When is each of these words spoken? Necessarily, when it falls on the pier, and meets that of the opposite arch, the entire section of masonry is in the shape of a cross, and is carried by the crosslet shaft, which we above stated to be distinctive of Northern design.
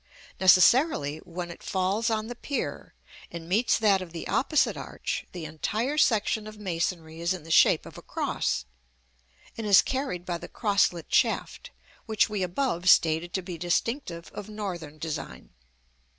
Necessarily, 0.39 1.19
when 1.19 1.51
it 1.51 1.61
falls 1.61 2.09
on 2.09 2.25
the 2.25 2.33
pier, 2.33 2.95
and 3.29 3.47
meets 3.47 3.77
that 3.77 4.01
of 4.01 4.13
the 4.13 4.27
opposite 4.27 4.75
arch, 4.75 5.27
the 5.31 5.45
entire 5.45 5.95
section 5.99 6.47
of 6.47 6.57
masonry 6.57 7.21
is 7.21 7.35
in 7.35 7.43
the 7.43 7.51
shape 7.51 7.85
of 7.85 7.99
a 7.99 8.01
cross, 8.01 8.65
and 9.55 9.67
is 9.67 9.83
carried 9.83 10.25
by 10.25 10.39
the 10.39 10.47
crosslet 10.49 11.13
shaft, 11.13 11.69
which 12.07 12.27
we 12.31 12.41
above 12.41 12.89
stated 12.89 13.31
to 13.35 13.43
be 13.43 13.59
distinctive 13.59 14.31
of 14.33 14.49
Northern 14.49 14.97
design. 14.97 15.51